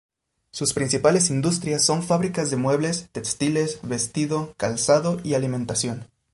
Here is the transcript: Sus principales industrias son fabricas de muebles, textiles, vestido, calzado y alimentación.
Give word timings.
Sus 0.49 0.73
principales 0.73 1.29
industrias 1.29 1.85
son 1.85 2.01
fabricas 2.01 2.49
de 2.49 2.57
muebles, 2.57 3.09
textiles, 3.11 3.81
vestido, 3.83 4.55
calzado 4.57 5.19
y 5.23 5.35
alimentación. 5.35 6.07